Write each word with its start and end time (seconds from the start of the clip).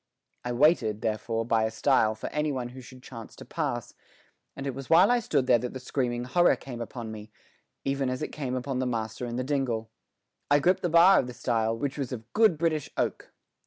I 0.43 0.51
waited, 0.51 1.01
therefore, 1.01 1.45
by 1.45 1.63
a 1.65 1.69
stile 1.69 2.15
for 2.15 2.25
any 2.31 2.51
one 2.51 2.69
who 2.69 2.81
should 2.81 3.03
chance 3.03 3.35
to 3.35 3.45
pass, 3.45 3.93
and 4.55 4.65
it 4.65 4.73
was 4.73 4.89
while 4.89 5.11
I 5.11 5.19
stood 5.19 5.45
there 5.45 5.59
that 5.59 5.73
the 5.75 5.79
screaming 5.79 6.23
horror 6.23 6.55
came 6.55 6.81
upon 6.81 7.11
me, 7.11 7.31
even 7.85 8.09
as 8.09 8.23
it 8.23 8.29
came 8.29 8.55
upon 8.55 8.79
the 8.79 8.87
master 8.87 9.27
in 9.27 9.35
the 9.35 9.43
dingle. 9.43 9.91
I 10.49 10.57
gripped 10.57 10.81
the 10.81 10.89
bar 10.89 11.19
of 11.19 11.27
the 11.27 11.33
stile, 11.35 11.77
which 11.77 11.99
was 11.99 12.11
of 12.11 12.33
good 12.33 12.57
British 12.57 12.89
oak. 12.97 13.31